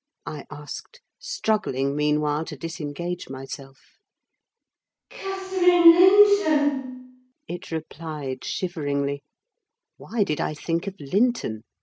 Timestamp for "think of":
10.55-10.95